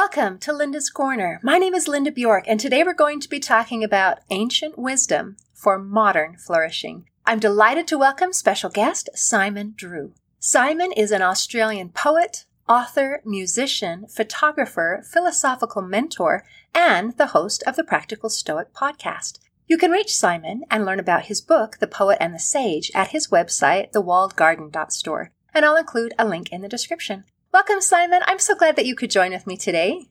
[0.00, 1.40] Welcome to Linda's Corner.
[1.42, 5.36] My name is Linda Bjork, and today we're going to be talking about ancient wisdom
[5.52, 7.06] for modern flourishing.
[7.26, 10.12] I'm delighted to welcome special guest Simon Drew.
[10.38, 17.82] Simon is an Australian poet, author, musician, photographer, philosophical mentor, and the host of the
[17.82, 19.40] Practical Stoic podcast.
[19.66, 23.08] You can reach Simon and learn about his book, The Poet and the Sage, at
[23.08, 27.24] his website, thewalledgarden.store, and I'll include a link in the description.
[27.52, 28.20] Welcome, Simon.
[28.26, 30.06] I'm so glad that you could join with me today.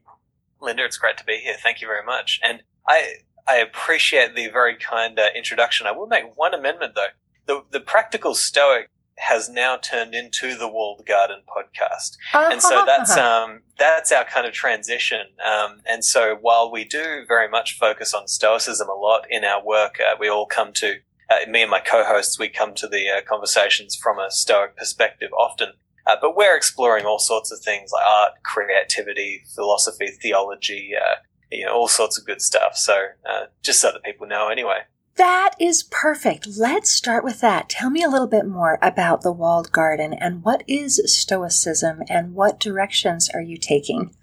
[0.59, 1.55] Linda, it's great to be here.
[1.62, 2.40] Thank you very much.
[2.44, 5.88] And I I appreciate the very kind uh, introduction.
[5.88, 7.08] I will make one amendment though.
[7.45, 12.50] The the practical stoic has now turned into the Walled Garden podcast, uh-huh.
[12.52, 15.28] and so that's um, that's our kind of transition.
[15.45, 19.64] Um, and so while we do very much focus on stoicism a lot in our
[19.64, 20.95] work, uh, we all come to
[21.30, 22.40] uh, me and my co-hosts.
[22.40, 25.73] We come to the uh, conversations from a stoic perspective often.
[26.07, 31.16] Uh, but we're exploring all sorts of things like art, creativity, philosophy, theology, uh,
[31.52, 32.75] you know, all sorts of good stuff.
[32.75, 34.80] So uh, just so that people know anyway.
[35.17, 36.47] That is perfect.
[36.58, 37.69] Let's start with that.
[37.69, 42.36] Tell me a little bit more about the walled garden and what is Stoicism and
[42.36, 44.16] what directions are you taking?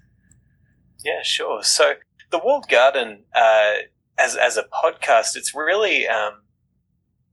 [1.03, 1.61] Yeah, sure.
[1.63, 1.95] So
[2.31, 3.73] the walled garden, uh,
[4.17, 6.43] as as a podcast, it's really um,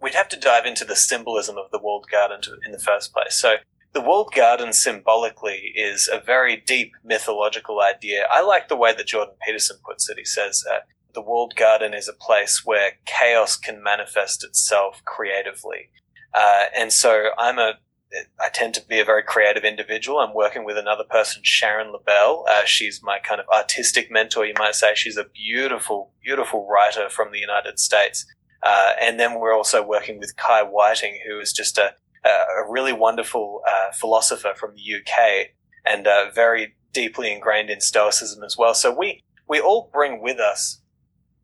[0.00, 3.14] we'd have to dive into the symbolism of the walled garden to, in the first
[3.14, 3.38] place.
[3.38, 3.54] So
[3.92, 8.26] the walled garden symbolically is a very deep mythological idea.
[8.30, 10.18] I like the way that Jordan Peterson puts it.
[10.18, 10.78] He says uh,
[11.14, 15.90] the walled garden is a place where chaos can manifest itself creatively.
[16.32, 17.74] Uh, and so I'm a,
[18.40, 20.20] I tend to be a very creative individual.
[20.20, 22.44] I'm working with another person, Sharon Lebell.
[22.48, 24.94] Uh, she's my kind of artistic mentor, you might say.
[24.94, 28.24] She's a beautiful, beautiful writer from the United States.
[28.62, 32.92] Uh, and then we're also working with Kai Whiting, who is just a, a really
[32.92, 35.48] wonderful uh, philosopher from the UK
[35.84, 38.74] and uh, very deeply ingrained in Stoicism as well.
[38.74, 40.80] So we we all bring with us,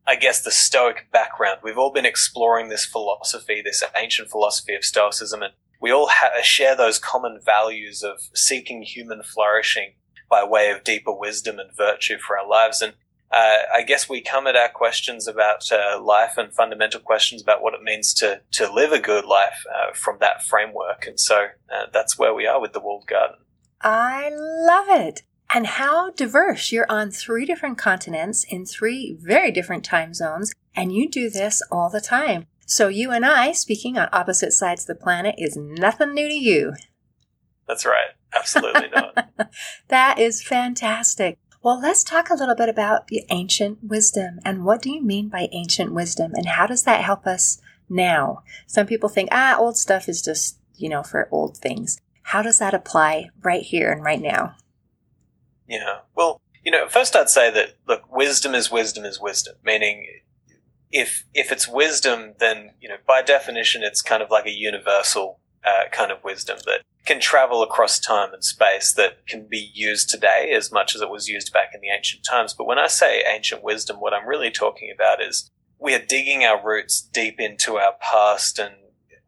[0.06, 1.58] I guess, the Stoic background.
[1.62, 6.42] We've all been exploring this philosophy, this ancient philosophy of Stoicism, and we all ha-
[6.42, 9.94] share those common values of seeking human flourishing
[10.30, 12.80] by way of deeper wisdom and virtue for our lives.
[12.82, 12.94] And
[13.30, 17.62] uh, I guess we come at our questions about uh, life and fundamental questions about
[17.62, 21.06] what it means to, to live a good life uh, from that framework.
[21.06, 23.36] And so uh, that's where we are with the walled garden.
[23.82, 25.22] I love it.
[25.52, 26.72] And how diverse.
[26.72, 31.62] You're on three different continents in three very different time zones, and you do this
[31.70, 32.46] all the time.
[32.66, 36.34] So you and I, speaking on opposite sides of the planet, is nothing new to
[36.34, 36.74] you.
[37.66, 38.10] That's right.
[38.34, 39.30] Absolutely not.
[39.88, 41.38] that is fantastic.
[41.62, 45.28] Well, let's talk a little bit about the ancient wisdom and what do you mean
[45.28, 48.42] by ancient wisdom and how does that help us now?
[48.66, 52.00] Some people think, ah, old stuff is just, you know, for old things.
[52.22, 54.54] How does that apply right here and right now?
[55.68, 56.00] Yeah.
[56.14, 60.06] Well, you know, first I'd say that look, wisdom is wisdom is wisdom, meaning
[60.90, 65.40] if if it's wisdom, then you know by definition it's kind of like a universal
[65.64, 70.10] uh, kind of wisdom that can travel across time and space that can be used
[70.10, 72.52] today as much as it was used back in the ancient times.
[72.52, 76.44] But when I say ancient wisdom, what I'm really talking about is we are digging
[76.44, 78.74] our roots deep into our past and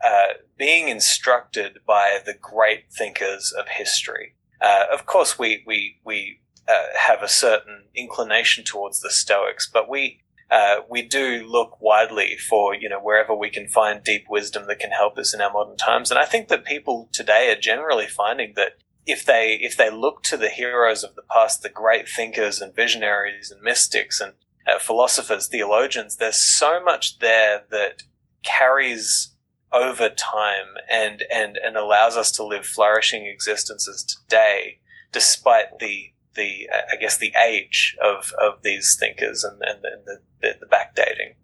[0.05, 4.35] uh, being instructed by the great thinkers of history.
[4.61, 9.89] Uh, of course, we we we uh, have a certain inclination towards the Stoics, but
[9.89, 14.67] we uh, we do look widely for you know wherever we can find deep wisdom
[14.67, 16.11] that can help us in our modern times.
[16.11, 18.73] And I think that people today are generally finding that
[19.07, 22.75] if they if they look to the heroes of the past, the great thinkers and
[22.75, 24.33] visionaries and mystics and
[24.67, 28.03] uh, philosophers, theologians, there's so much there that
[28.43, 29.35] carries
[29.73, 34.81] over time and and and allows us to live flourishing existences today,
[35.13, 40.21] despite the the I guess the age of of these thinkers and, and, and the,
[40.41, 41.35] the, the backdating.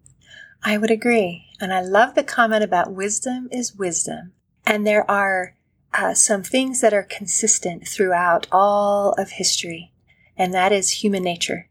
[0.63, 4.33] I would agree, and I love the comment about wisdom is wisdom,
[4.65, 5.55] and there are
[5.93, 9.93] uh, some things that are consistent throughout all of history,
[10.35, 11.69] and that is human nature.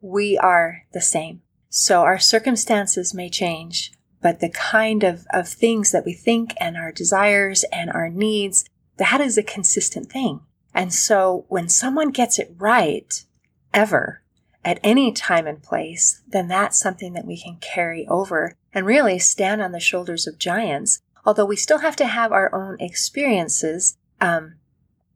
[0.00, 1.42] We are the same.
[1.68, 3.92] So our circumstances may change,
[4.22, 8.64] but the kind of, of things that we think and our desires and our needs,
[8.98, 10.40] that is a consistent thing.
[10.76, 13.24] And so when someone gets it right,
[13.72, 14.22] ever,
[14.62, 19.18] at any time and place, then that's something that we can carry over and really
[19.18, 21.00] stand on the shoulders of giants.
[21.24, 24.56] Although we still have to have our own experiences, um,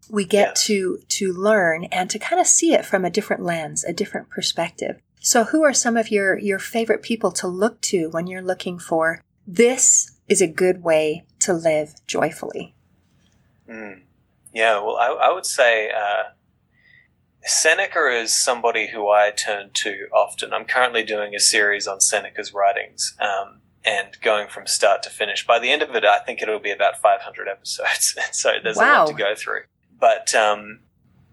[0.09, 0.53] we get yeah.
[0.55, 4.31] to to learn and to kind of see it from a different lens, a different
[4.31, 5.01] perspective.
[5.21, 8.79] So, who are some of your your favorite people to look to when you're looking
[8.79, 12.75] for this is a good way to live joyfully?
[13.69, 14.01] Mm.
[14.53, 16.31] Yeah, well, I, I would say uh,
[17.43, 20.53] Seneca is somebody who I turn to often.
[20.53, 25.47] I'm currently doing a series on Seneca's writings um, and going from start to finish.
[25.47, 28.17] By the end of it, I think it'll be about 500 episodes.
[28.33, 28.85] so there's wow.
[28.85, 29.63] a lot to go through.
[29.99, 30.81] But um,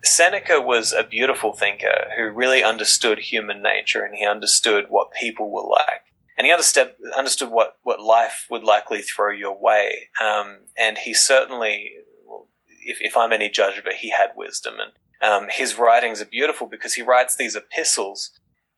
[0.03, 5.51] Seneca was a beautiful thinker who really understood human nature and he understood what people
[5.51, 6.01] were like.
[6.37, 10.09] And he understood, understood what, what life would likely throw your way.
[10.23, 11.93] Um, and he certainly,
[12.87, 14.75] if, if I'm any judge of it, he had wisdom.
[14.79, 14.91] And
[15.21, 18.31] um, his writings are beautiful because he writes these epistles.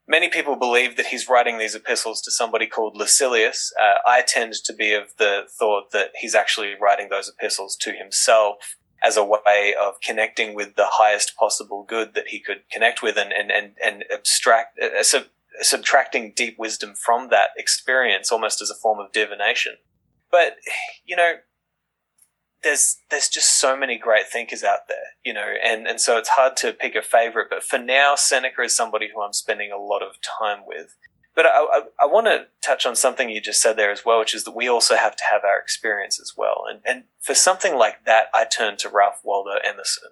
[0.07, 3.71] Many people believe that he's writing these epistles to somebody called Lucilius.
[3.79, 7.91] Uh, I tend to be of the thought that he's actually writing those epistles to
[7.91, 13.01] himself as a way of connecting with the highest possible good that he could connect
[13.01, 15.25] with and, and, and, and abstract, uh, sub,
[15.61, 19.75] subtracting deep wisdom from that experience almost as a form of divination.
[20.31, 20.55] But,
[21.05, 21.35] you know,
[22.63, 26.29] there's there's just so many great thinkers out there, you know, and, and so it's
[26.29, 27.47] hard to pick a favorite.
[27.49, 30.95] But for now, Seneca is somebody who I'm spending a lot of time with.
[31.35, 34.19] But I, I, I want to touch on something you just said there as well,
[34.19, 36.65] which is that we also have to have our experience as well.
[36.69, 40.09] And, and for something like that, I turn to Ralph Waldo Emerson.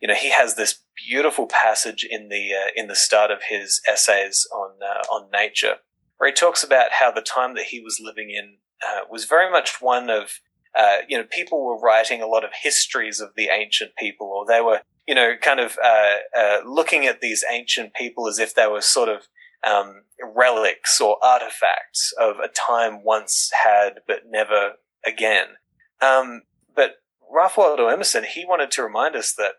[0.00, 3.82] You know, he has this beautiful passage in the uh, in the start of his
[3.86, 5.76] essays on uh, on nature,
[6.16, 8.56] where he talks about how the time that he was living in
[8.86, 10.40] uh, was very much one of
[10.78, 14.46] uh, you know, people were writing a lot of histories of the ancient people, or
[14.46, 18.54] they were, you know, kind of uh, uh, looking at these ancient people as if
[18.54, 19.28] they were sort of
[19.66, 20.02] um,
[20.34, 24.72] relics or artifacts of a time once had but never
[25.04, 25.46] again.
[26.00, 26.42] Um,
[26.74, 26.96] but
[27.30, 29.54] Ralph Waldo Emerson, he wanted to remind us that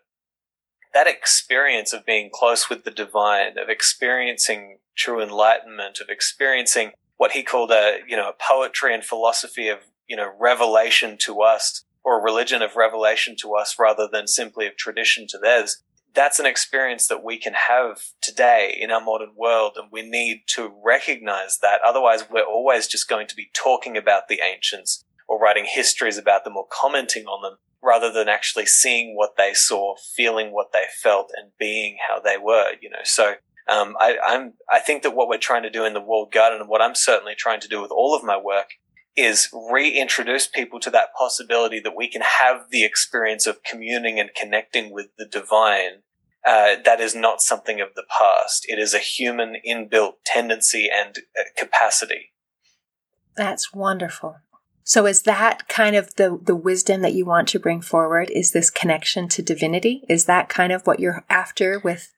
[0.94, 7.32] that experience of being close with the divine, of experiencing true enlightenment, of experiencing what
[7.32, 9.78] he called a, you know, a poetry and philosophy of
[10.12, 14.76] you know, revelation to us or religion of revelation to us rather than simply of
[14.76, 15.82] tradition to theirs.
[16.12, 20.42] That's an experience that we can have today in our modern world, and we need
[20.48, 21.80] to recognize that.
[21.82, 26.44] Otherwise, we're always just going to be talking about the ancients or writing histories about
[26.44, 30.84] them or commenting on them rather than actually seeing what they saw, feeling what they
[31.02, 32.98] felt, and being how they were, you know.
[33.02, 33.36] So,
[33.66, 36.60] um, I, I'm, I think that what we're trying to do in the Walled Garden
[36.60, 38.72] and what I'm certainly trying to do with all of my work
[39.16, 44.30] is reintroduce people to that possibility that we can have the experience of communing and
[44.34, 46.02] connecting with the divine.
[46.46, 48.64] Uh, that is not something of the past.
[48.66, 52.32] It is a human inbuilt tendency and uh, capacity.
[53.36, 54.36] That's wonderful.
[54.84, 58.30] So is that kind of the, the wisdom that you want to bring forward?
[58.30, 60.02] Is this connection to divinity?
[60.08, 62.12] Is that kind of what you're after with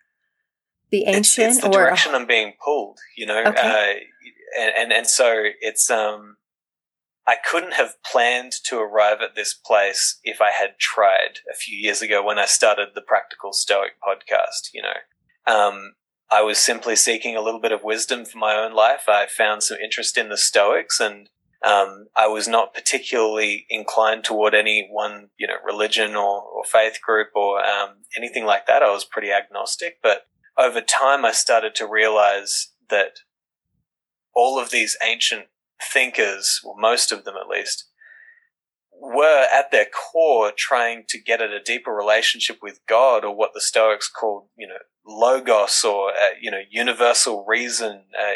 [0.90, 1.48] the ancient?
[1.48, 3.42] It's, it's the or, direction I'm being pulled, you know?
[3.44, 3.60] Okay.
[3.60, 6.36] Uh, and, and, and so it's, um,
[7.26, 11.76] I couldn't have planned to arrive at this place if I had tried a few
[11.76, 14.68] years ago when I started the Practical Stoic podcast.
[14.74, 15.94] You know, um,
[16.30, 19.04] I was simply seeking a little bit of wisdom for my own life.
[19.08, 21.30] I found some interest in the Stoics, and
[21.64, 26.98] um, I was not particularly inclined toward any one, you know, religion or, or faith
[27.00, 28.82] group or um, anything like that.
[28.82, 30.26] I was pretty agnostic, but
[30.58, 33.20] over time, I started to realize that
[34.34, 35.46] all of these ancient
[35.82, 37.88] thinkers, or most of them at least,
[38.92, 43.50] were at their core trying to get at a deeper relationship with God, or what
[43.54, 48.04] the Stoics called, you know, logos, or uh, you know, universal reason.
[48.18, 48.34] Uh,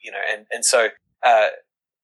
[0.00, 0.88] you know, and and so
[1.22, 1.48] uh,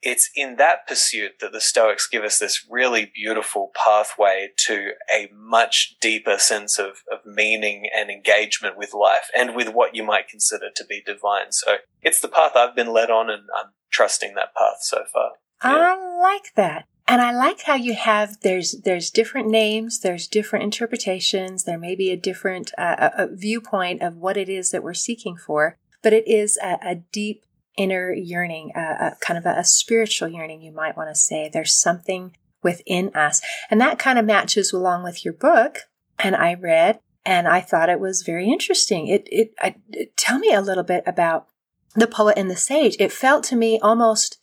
[0.05, 5.31] it's in that pursuit that the Stoics give us this really beautiful pathway to a
[5.35, 10.29] much deeper sense of, of meaning and engagement with life and with what you might
[10.29, 11.53] consider to be divine.
[11.53, 15.31] So it's the path I've been led on and I'm trusting that path so far.
[15.63, 15.95] Yeah.
[15.95, 16.87] I like that.
[17.07, 21.95] And I like how you have there's there's different names, there's different interpretations, there may
[21.95, 26.15] be a different uh, a viewpoint of what it is that we're seeking for, but
[26.15, 27.45] it is a, a deep
[27.77, 31.51] inner yearning, a, a kind of a, a spiritual yearning, you might want to say.
[31.53, 33.43] There's something within us.
[33.71, 35.81] And that kind of matches along with your book.
[36.19, 39.09] And I read and I thought it was very interesting.
[39.09, 41.49] It, it, I, it, tell me a little bit about
[41.95, 42.97] the poet and the sage.
[42.99, 44.39] It felt to me almost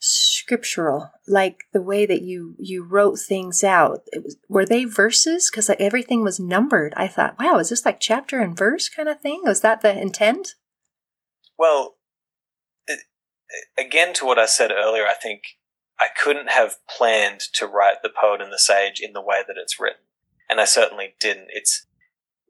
[0.00, 4.00] scriptural, like the way that you you wrote things out.
[4.22, 5.50] Was, were they verses?
[5.50, 6.94] Because like everything was numbered.
[6.96, 9.42] I thought, wow, is this like chapter and verse kind of thing?
[9.44, 10.54] Was that the intent?
[11.58, 11.96] Well,
[13.76, 15.58] again to what I said earlier, I think
[15.98, 19.56] I couldn't have planned to write The Poet and the Sage in the way that
[19.60, 20.02] it's written.
[20.48, 21.48] And I certainly didn't.
[21.50, 21.86] It's,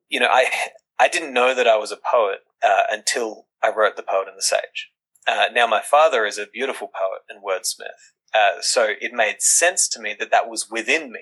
[0.09, 0.51] you know, I,
[0.99, 4.37] I didn't know that I was a poet uh, until I wrote The Poet and
[4.37, 4.91] the Sage.
[5.27, 8.15] Uh, now, my father is a beautiful poet and wordsmith.
[8.35, 11.21] Uh, so it made sense to me that that was within me.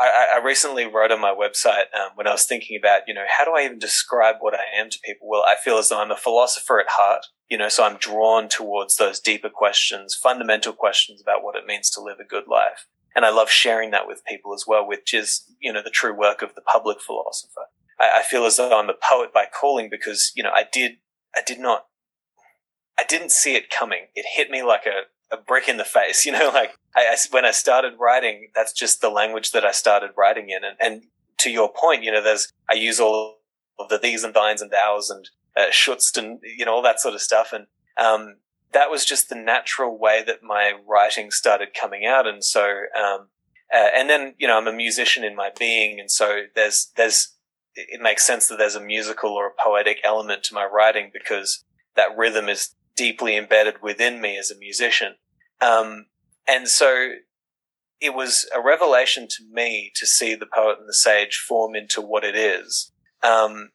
[0.00, 3.24] I, I, recently wrote on my website um, when I was thinking about, you know,
[3.36, 5.28] how do I even describe what I am to people?
[5.28, 8.48] Well, I feel as though I'm a philosopher at heart, you know, so I'm drawn
[8.48, 12.86] towards those deeper questions, fundamental questions about what it means to live a good life.
[13.16, 16.16] And I love sharing that with people as well, which is, you know, the true
[16.16, 17.66] work of the public philosopher.
[17.98, 20.98] I, I feel as though I'm a poet by calling because, you know, I did,
[21.38, 21.86] I did not,
[22.98, 24.08] I didn't see it coming.
[24.14, 26.26] It hit me like a, a brick in the face.
[26.26, 29.70] You know, like I, I, when I started writing, that's just the language that I
[29.70, 30.64] started writing in.
[30.64, 31.04] And, and
[31.38, 33.38] to your point, you know, there's I use all
[33.78, 35.70] of the these and thines and thous and uh,
[36.16, 37.52] and you know all that sort of stuff.
[37.52, 37.66] And
[37.96, 38.36] um,
[38.72, 42.26] that was just the natural way that my writing started coming out.
[42.26, 42.62] And so,
[42.96, 43.28] um,
[43.72, 47.34] uh, and then you know, I'm a musician in my being, and so there's there's
[47.88, 51.64] it makes sense that there's a musical or a poetic element to my writing because
[51.96, 55.14] that rhythm is deeply embedded within me as a musician.
[55.60, 56.06] Um,
[56.46, 57.10] and so
[58.00, 62.00] it was a revelation to me to see the poet and the sage form into
[62.00, 62.92] what it is.
[63.22, 63.70] Um,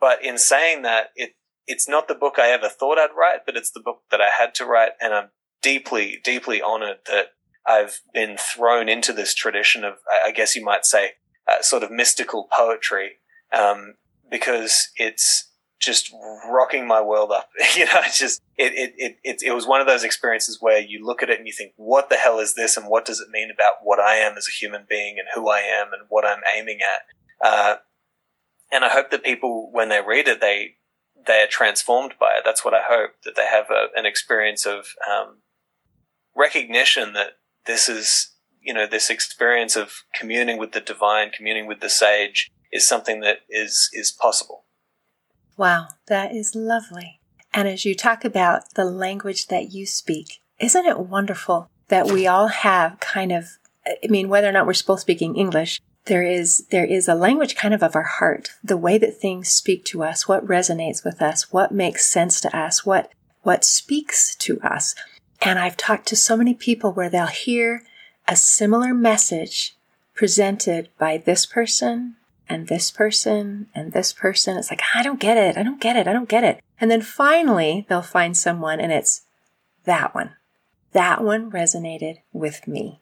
[0.00, 1.32] but in saying that, it
[1.66, 4.30] it's not the book I ever thought I'd write, but it's the book that I
[4.30, 5.28] had to write, and I'm
[5.60, 7.26] deeply, deeply honored that
[7.66, 11.12] I've been thrown into this tradition of, I guess you might say,
[11.48, 13.18] uh, sort of mystical poetry,
[13.52, 13.94] um,
[14.30, 15.50] because it's
[15.80, 16.12] just
[16.50, 17.48] rocking my world up.
[17.76, 20.80] you know, it's just it, it it it it was one of those experiences where
[20.80, 23.20] you look at it and you think, what the hell is this, and what does
[23.20, 26.02] it mean about what I am as a human being and who I am and
[26.08, 27.46] what I'm aiming at.
[27.46, 27.76] Uh,
[28.70, 30.76] and I hope that people, when they read it, they
[31.26, 32.42] they are transformed by it.
[32.44, 35.38] That's what I hope that they have a, an experience of um,
[36.34, 37.32] recognition that
[37.66, 42.50] this is you know this experience of communing with the divine, communing with the sage
[42.72, 44.64] is something that is is possible.
[45.56, 47.20] Wow, that is lovely.
[47.52, 52.26] And as you talk about the language that you speak, isn't it wonderful that we
[52.26, 56.66] all have kind of, I mean, whether or not we're both speaking English, there is,
[56.70, 60.02] there is a language kind of of our heart, the way that things speak to
[60.02, 63.10] us, what resonates with us, what makes sense to us, what,
[63.42, 64.94] what speaks to us.
[65.40, 67.82] And I've talked to so many people where they'll hear
[68.28, 69.76] a similar message
[70.14, 72.16] presented by this person
[72.48, 74.58] and this person and this person.
[74.58, 75.56] It's like, I don't get it.
[75.56, 76.06] I don't get it.
[76.06, 76.60] I don't get it.
[76.80, 79.22] And then finally they'll find someone and it's
[79.84, 80.34] that one.
[80.92, 83.00] That one resonated with me.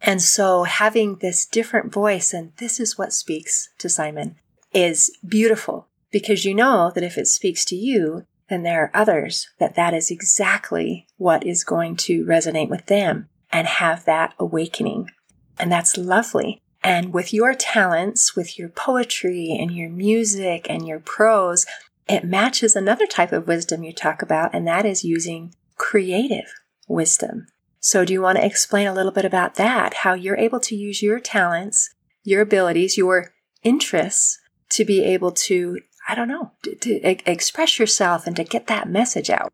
[0.00, 4.36] And so having this different voice and this is what speaks to Simon
[4.72, 9.48] is beautiful because you know that if it speaks to you, then there are others
[9.58, 15.10] that that is exactly what is going to resonate with them and have that awakening.
[15.58, 16.60] And that's lovely.
[16.82, 21.64] And with your talents, with your poetry and your music and your prose,
[22.08, 26.52] it matches another type of wisdom you talk about, and that is using creative
[26.88, 27.46] wisdom.
[27.78, 29.94] So, do you want to explain a little bit about that?
[29.94, 31.90] How you're able to use your talents,
[32.22, 33.32] your abilities, your
[33.62, 34.38] interests
[34.70, 38.88] to be able to, I don't know, to, to express yourself and to get that
[38.88, 39.52] message out?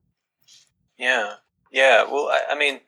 [0.99, 1.35] Yeah.
[1.71, 2.05] Yeah.
[2.05, 2.81] Well, I, I mean,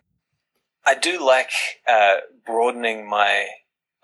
[0.86, 1.50] I do like
[1.86, 3.46] uh, broadening my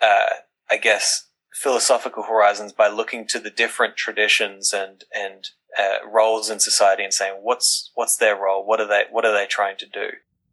[0.01, 0.35] uh,
[0.71, 6.61] I guess, philosophical horizons by looking to the different traditions and and uh, roles in
[6.61, 9.87] society and saying what's what's their role, what are they what are they trying to
[9.87, 10.09] do.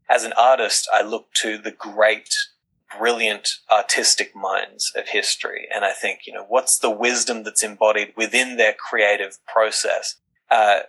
[0.10, 2.34] As an artist, I look to the great,
[2.98, 8.14] brilliant artistic minds of history, and I think you know what's the wisdom that's embodied
[8.16, 10.16] within their creative process.
[10.50, 10.82] Uh,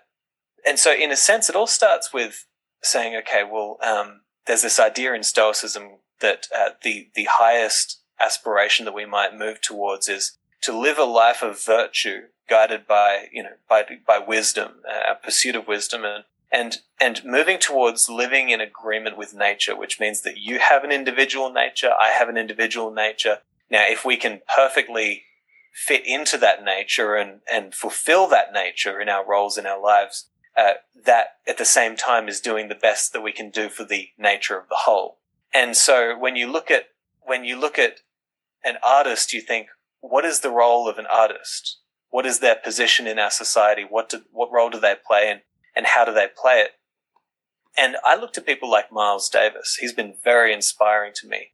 [0.67, 2.47] and so, in a sense, it all starts with
[2.83, 8.85] saying, okay, well, um, there's this idea in Stoicism that uh, the the highest aspiration
[8.85, 13.43] that we might move towards is to live a life of virtue guided by, you
[13.43, 18.51] know, by, by wisdom, uh, a pursuit of wisdom and, and, and moving towards living
[18.51, 22.37] in agreement with nature, which means that you have an individual nature, I have an
[22.37, 23.39] individual nature.
[23.71, 25.25] Now, if we can perfectly
[25.73, 30.29] fit into that nature and, and fulfill that nature in our roles in our lives,
[30.57, 33.85] uh, that at the same time is doing the best that we can do for
[33.85, 35.19] the nature of the whole.
[35.53, 36.87] And so when you look at
[37.23, 38.01] when you look at
[38.65, 39.69] an artist, you think,
[40.01, 41.79] what is the role of an artist?
[42.11, 43.85] What is their position in our society?
[43.89, 45.41] What do, what role do they play and,
[45.75, 46.73] and how do they play it?
[47.77, 49.79] And I look to people like Miles Davis.
[49.81, 51.53] He's been very inspiring to me.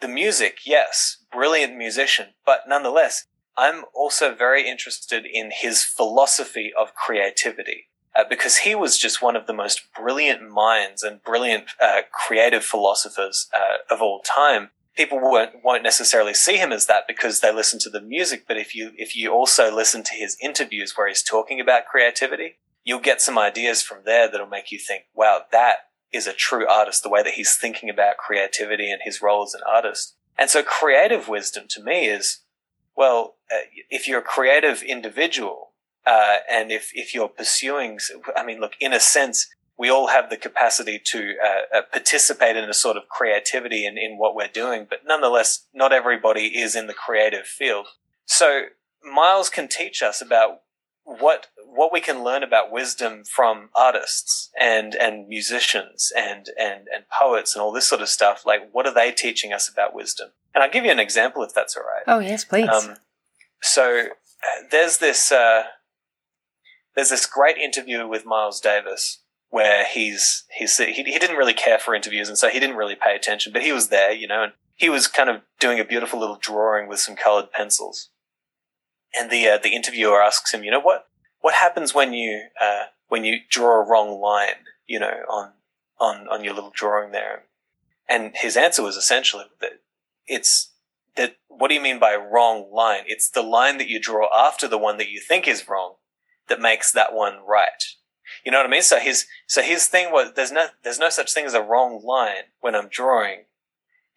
[0.00, 3.26] The music, yes, brilliant musician, but nonetheless,
[3.58, 7.89] I'm also very interested in his philosophy of creativity.
[8.16, 12.64] Uh, because he was just one of the most brilliant minds and brilliant uh, creative
[12.64, 17.52] philosophers uh, of all time people won't won't necessarily see him as that because they
[17.52, 18.44] listen to the music.
[18.46, 22.56] But if you if you also listen to his interviews where he's talking about creativity,
[22.84, 25.76] you'll get some ideas from there that'll make you think, wow, that
[26.12, 27.02] is a true artist.
[27.02, 30.16] The way that he's thinking about creativity and his role as an artist.
[30.38, 32.40] And so creative wisdom to me is,
[32.96, 35.69] well, uh, if you're a creative individual,
[36.06, 37.98] uh, and if, if you're pursuing,
[38.36, 42.56] I mean, look, in a sense, we all have the capacity to uh, uh, participate
[42.56, 46.76] in a sort of creativity in, in what we're doing, but nonetheless, not everybody is
[46.76, 47.86] in the creative field.
[48.26, 48.64] So
[49.02, 50.60] Miles can teach us about
[51.04, 57.04] what what we can learn about wisdom from artists and and musicians and and and
[57.08, 58.44] poets and all this sort of stuff.
[58.44, 60.30] Like, what are they teaching us about wisdom?
[60.54, 62.02] And I'll give you an example if that's all right.
[62.06, 62.68] Oh yes, please.
[62.68, 62.96] Um,
[63.62, 65.64] so uh, there's this uh,
[66.94, 71.78] there's this great interview with Miles Davis where he's he's he, he didn't really care
[71.78, 74.44] for interviews and so he didn't really pay attention, but he was there, you know,
[74.44, 78.08] and he was kind of doing a beautiful little drawing with some colored pencils.
[79.18, 81.06] And the uh, the interviewer asks him, you know, what
[81.40, 85.52] what happens when you uh, when you draw a wrong line, you know, on
[85.98, 87.44] on on your little drawing there?
[88.08, 89.80] And his answer was essentially that
[90.26, 90.72] it's
[91.16, 91.36] that.
[91.48, 93.02] What do you mean by wrong line?
[93.06, 95.94] It's the line that you draw after the one that you think is wrong
[96.50, 97.82] that makes that one right.
[98.44, 98.82] You know what I mean?
[98.82, 102.02] So his so his thing was there's no there's no such thing as a wrong
[102.04, 103.44] line when I'm drawing.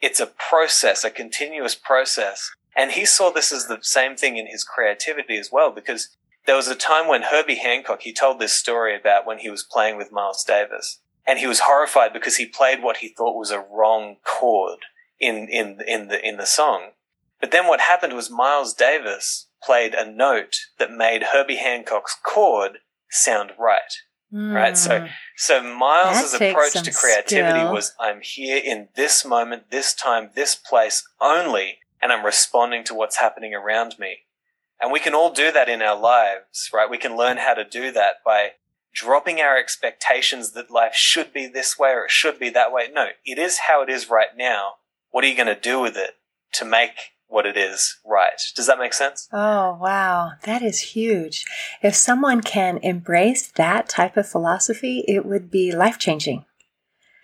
[0.01, 2.51] It's a process, a continuous process.
[2.75, 6.09] And he saw this as the same thing in his creativity as well, because
[6.45, 9.63] there was a time when Herbie Hancock, he told this story about when he was
[9.63, 10.99] playing with Miles Davis.
[11.25, 14.79] And he was horrified because he played what he thought was a wrong chord
[15.19, 16.89] in, in, in the, in the song.
[17.43, 22.77] But then what happened was Miles Davis played a note that made Herbie Hancock's chord
[23.09, 23.81] sound right.
[24.33, 24.55] Mm.
[24.55, 24.77] Right.
[24.77, 25.05] So, hmm.
[25.35, 27.73] so Miles's approach to creativity skill.
[27.73, 32.93] was I'm here in this moment, this time, this place only, and I'm responding to
[32.93, 34.19] what's happening around me.
[34.79, 36.89] And we can all do that in our lives, right?
[36.89, 38.51] We can learn how to do that by
[38.93, 42.87] dropping our expectations that life should be this way or it should be that way.
[42.89, 44.75] No, it is how it is right now.
[45.11, 46.11] What are you going to do with it
[46.53, 48.39] to make what it is right?
[48.55, 49.27] Does that make sense?
[49.33, 50.33] Oh, wow.
[50.43, 51.43] That is huge.
[51.81, 56.45] If someone can embrace that type of philosophy, it would be life changing.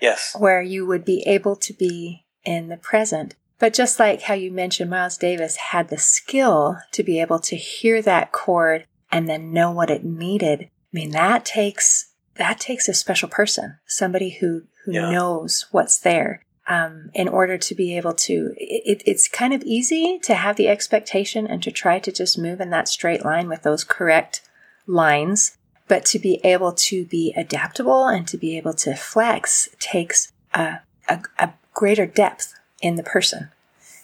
[0.01, 0.35] Yes.
[0.37, 4.51] Where you would be able to be in the present but just like how you
[4.51, 9.51] mentioned, Miles Davis had the skill to be able to hear that chord and then
[9.51, 10.61] know what it needed.
[10.63, 15.11] I mean, that takes, that takes a special person, somebody who, who yeah.
[15.11, 16.45] knows what's there.
[16.71, 20.67] Um, in order to be able to, it, it's kind of easy to have the
[20.67, 24.47] expectation and to try to just move in that straight line with those correct
[24.85, 25.57] lines.
[25.87, 30.81] But to be able to be adaptable and to be able to flex takes a,
[31.07, 32.53] a, a greater depth
[32.83, 33.49] in the person.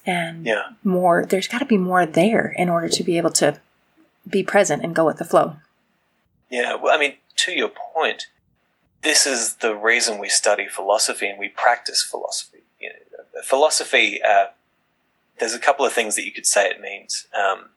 [0.03, 0.69] And yeah.
[0.83, 3.59] more, there's got to be more there in order to be able to
[4.27, 5.57] be present and go with the flow.
[6.49, 8.27] Yeah, well, I mean, to your point,
[9.05, 12.63] this is the reason we study philosophy and we practice philosophy.
[12.81, 14.47] You know, philosophy, uh,
[15.39, 17.27] there's a couple of things that you could say it means.
[17.33, 17.69] Um,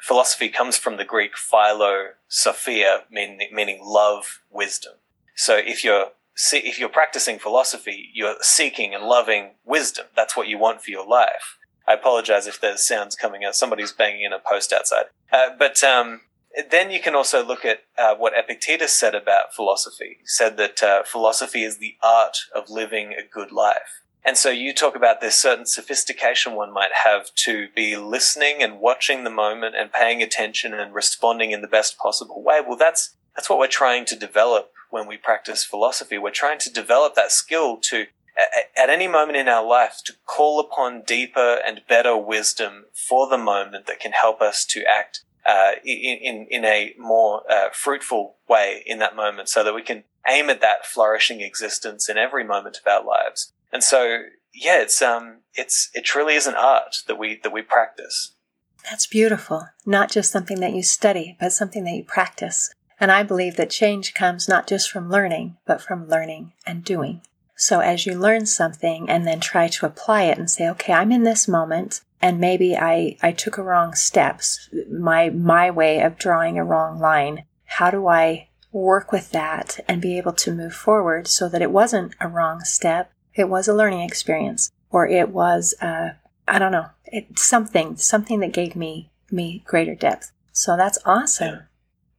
[0.00, 4.94] philosophy comes from the Greek philo sophia, meaning, meaning love, wisdom.
[5.36, 6.08] So if you're
[6.52, 10.06] if you're practicing philosophy, you're seeking and loving wisdom.
[10.16, 11.58] That's what you want for your life.
[11.86, 13.54] I apologize if there's sounds coming out.
[13.54, 15.06] Somebody's banging in a post outside.
[15.30, 16.22] Uh, but um,
[16.70, 20.18] then you can also look at uh, what Epictetus said about philosophy.
[20.20, 24.02] He said that uh, philosophy is the art of living a good life.
[24.24, 28.78] And so you talk about this certain sophistication one might have to be listening and
[28.78, 32.60] watching the moment and paying attention and responding in the best possible way.
[32.66, 36.18] Well, that's that's what we're trying to develop when we practice philosophy.
[36.18, 38.04] We're trying to develop that skill to,
[38.76, 43.38] at any moment in our life, to call upon deeper and better wisdom for the
[43.38, 48.36] moment that can help us to act uh, in, in, in a more uh, fruitful
[48.48, 52.44] way in that moment so that we can aim at that flourishing existence in every
[52.44, 53.52] moment of our lives.
[53.72, 54.22] And so,
[54.54, 58.34] yeah, it's, um, it's, it truly is an art that we, that we practice.
[58.88, 59.68] That's beautiful.
[59.86, 62.72] Not just something that you study, but something that you practice.
[63.00, 67.22] And I believe that change comes not just from learning, but from learning and doing.
[67.56, 71.12] So as you learn something and then try to apply it and say, okay, I'm
[71.12, 76.16] in this moment and maybe I, I took a wrong steps, my, my way of
[76.16, 77.44] drawing a wrong line.
[77.64, 81.72] How do I work with that and be able to move forward so that it
[81.72, 83.12] wasn't a wrong step?
[83.34, 86.10] It was a learning experience or it was, uh,
[86.46, 90.30] I don't know, it, something, something that gave me, me greater depth.
[90.52, 91.64] So that's awesome.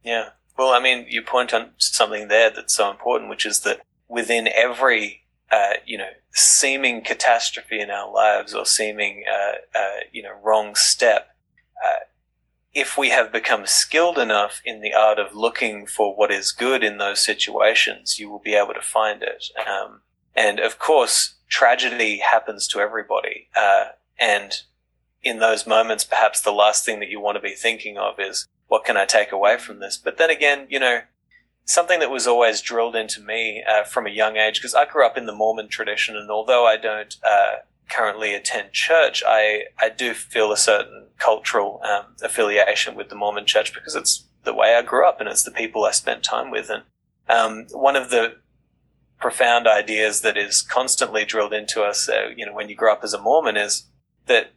[0.02, 0.12] Yeah.
[0.12, 0.28] yeah.
[0.58, 4.48] Well, I mean, you point on something there that's so important, which is that within
[4.54, 10.34] every, uh, you know, seeming catastrophe in our lives or seeming, uh, uh, you know,
[10.42, 11.28] wrong step,
[11.84, 12.00] uh,
[12.72, 16.82] if we have become skilled enough in the art of looking for what is good
[16.82, 19.44] in those situations, you will be able to find it.
[19.68, 20.00] Um,
[20.34, 23.48] and of course, tragedy happens to everybody.
[23.56, 24.52] Uh, And
[25.22, 28.46] in those moments, perhaps the last thing that you want to be thinking of is,
[28.68, 29.96] what can I take away from this?
[29.96, 31.00] But then again, you know,
[31.64, 35.06] something that was always drilled into me uh, from a young age, because I grew
[35.06, 37.56] up in the Mormon tradition, and although I don't uh,
[37.88, 43.46] currently attend church, I, I do feel a certain cultural um, affiliation with the Mormon
[43.46, 46.50] church because it's the way I grew up and it's the people I spent time
[46.50, 46.70] with.
[46.70, 46.82] And
[47.28, 48.36] um, one of the
[49.18, 53.04] profound ideas that is constantly drilled into us, uh, you know, when you grow up
[53.04, 53.84] as a Mormon is
[54.26, 54.52] that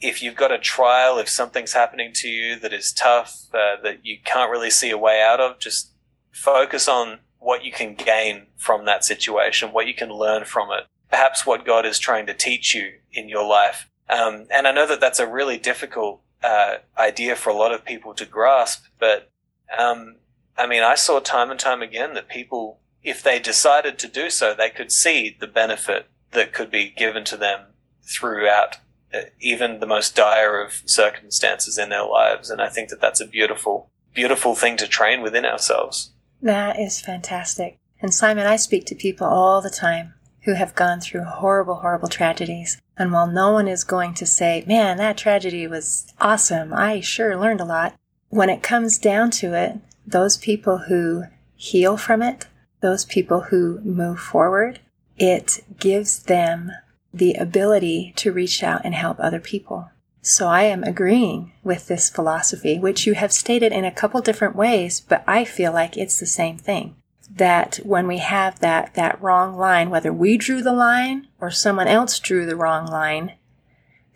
[0.00, 4.04] if you've got a trial, if something's happening to you that is tough, uh, that
[4.04, 5.90] you can't really see a way out of, just
[6.32, 10.84] focus on what you can gain from that situation, what you can learn from it,
[11.10, 13.88] perhaps what God is trying to teach you in your life.
[14.08, 17.84] Um, and I know that that's a really difficult uh, idea for a lot of
[17.84, 19.30] people to grasp, but
[19.76, 20.16] um,
[20.56, 24.28] I mean, I saw time and time again that people, if they decided to do
[24.28, 27.66] so, they could see the benefit that could be given to them
[28.02, 28.76] throughout
[29.12, 32.50] uh, even the most dire of circumstances in their lives.
[32.50, 36.12] And I think that that's a beautiful, beautiful thing to train within ourselves.
[36.42, 37.78] That is fantastic.
[38.00, 42.08] And Simon, I speak to people all the time who have gone through horrible, horrible
[42.08, 42.80] tragedies.
[42.96, 47.38] And while no one is going to say, man, that tragedy was awesome, I sure
[47.38, 47.94] learned a lot,
[48.30, 51.24] when it comes down to it, those people who
[51.54, 52.46] heal from it,
[52.80, 54.80] those people who move forward,
[55.18, 56.72] it gives them
[57.12, 59.90] the ability to reach out and help other people.
[60.22, 64.54] So I am agreeing with this philosophy, which you have stated in a couple different
[64.54, 66.96] ways, but I feel like it's the same thing
[67.36, 71.86] that when we have that, that wrong line, whether we drew the line or someone
[71.86, 73.32] else drew the wrong line,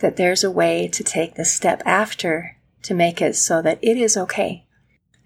[0.00, 3.96] that there's a way to take the step after to make it so that it
[3.96, 4.66] is okay.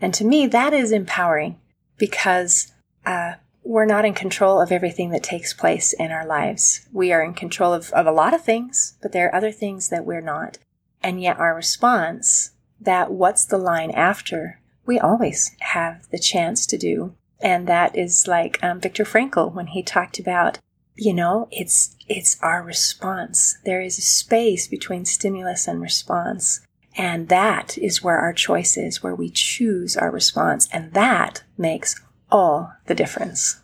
[0.00, 1.58] And to me, that is empowering
[1.96, 2.72] because
[3.04, 6.86] uh, we're not in control of everything that takes place in our lives.
[6.92, 9.88] We are in control of, of a lot of things, but there are other things
[9.88, 10.58] that we're not.
[11.02, 16.78] And yet our response, that what's the line after, we always have the chance to
[16.78, 20.58] do and that is like um, Viktor Frankl when he talked about,
[20.96, 23.58] you know, it's it's our response.
[23.64, 26.60] There is a space between stimulus and response,
[26.96, 32.00] and that is where our choice is, where we choose our response, and that makes
[32.30, 33.60] all the difference.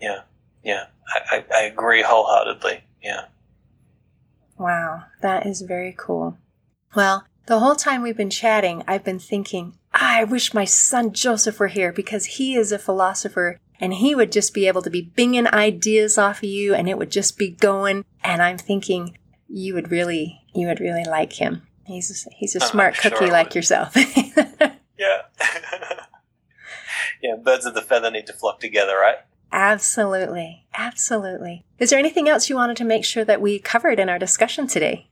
[0.00, 0.22] Yeah,
[0.62, 2.84] yeah, I, I, I agree wholeheartedly.
[3.02, 3.26] Yeah.
[4.58, 6.38] Wow, that is very cool.
[6.94, 11.58] Well, the whole time we've been chatting, I've been thinking, I wish my son Joseph
[11.58, 15.12] were here because he is a philosopher and he would just be able to be
[15.16, 18.04] binging ideas off of you and it would just be going.
[18.24, 21.62] And I'm thinking you would really, you would really like him.
[21.84, 23.94] He's, he's a smart cookie sure like yourself.
[23.96, 25.22] yeah.
[27.22, 27.36] yeah.
[27.42, 29.18] Birds of the feather need to flock together, right?
[29.56, 30.66] Absolutely.
[30.74, 31.64] Absolutely.
[31.78, 34.66] Is there anything else you wanted to make sure that we covered in our discussion
[34.66, 35.08] today?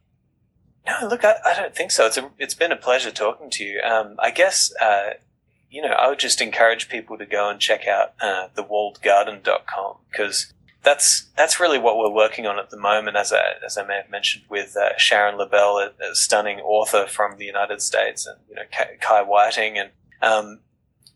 [0.86, 2.04] No, look, I, I don't think so.
[2.04, 3.80] It's a, it's been a pleasure talking to you.
[3.80, 5.12] Um, I guess, uh,
[5.70, 10.52] you know, I would just encourage people to go and check out uh, thewalledgarden.com because
[10.82, 13.16] that's that's really what we're working on at the moment.
[13.16, 17.06] As I as I may have mentioned with uh, Sharon Lebell, a, a, stunning author
[17.06, 18.64] from the United States, and you know
[19.00, 20.60] Kai Whiting, and um,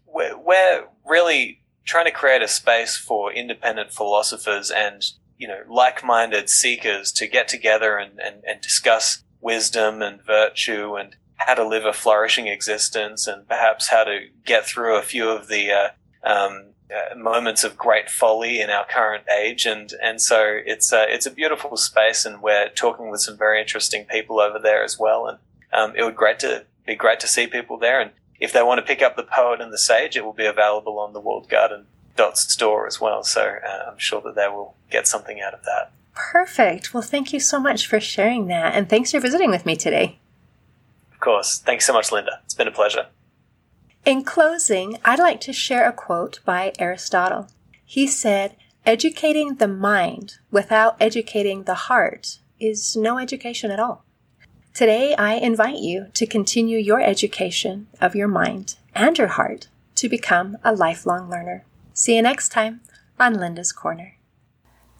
[0.06, 1.57] we're, we're really
[1.88, 5.02] trying to create a space for independent philosophers and
[5.38, 11.16] you know like-minded seekers to get together and, and, and discuss wisdom and virtue and
[11.36, 15.48] how to live a flourishing existence and perhaps how to get through a few of
[15.48, 15.88] the uh,
[16.28, 19.64] um, uh, moments of great folly in our current age.
[19.64, 23.60] And, and so it's a, it's a beautiful space and we're talking with some very
[23.60, 25.26] interesting people over there as well.
[25.26, 25.38] And
[25.72, 28.00] um, it would great to be great to see people there.
[28.00, 30.46] And if they want to pick up The Poet and the Sage, it will be
[30.46, 31.86] available on the Walled Garden
[32.34, 33.22] store as well.
[33.22, 35.92] So uh, I'm sure that they will get something out of that.
[36.14, 36.92] Perfect.
[36.92, 40.18] Well, thank you so much for sharing that, and thanks for visiting with me today.
[41.12, 41.58] Of course.
[41.58, 42.40] Thanks so much, Linda.
[42.44, 43.06] It's been a pleasure.
[44.04, 47.48] In closing, I'd like to share a quote by Aristotle.
[47.84, 54.04] He said, Educating the mind without educating the heart is no education at all.
[54.78, 60.08] Today, I invite you to continue your education of your mind and your heart to
[60.08, 61.64] become a lifelong learner.
[61.94, 62.82] See you next time
[63.18, 64.14] on Linda's Corner.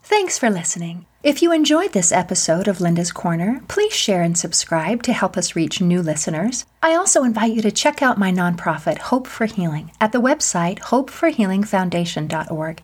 [0.03, 1.05] Thanks for listening.
[1.23, 5.55] If you enjoyed this episode of Linda's Corner, please share and subscribe to help us
[5.55, 6.65] reach new listeners.
[6.83, 10.79] I also invite you to check out my nonprofit, Hope for Healing, at the website
[10.79, 12.83] hopeforhealingfoundation.org.